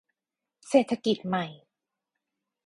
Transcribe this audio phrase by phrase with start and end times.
[0.67, 1.45] เศรษฐกิจใหม่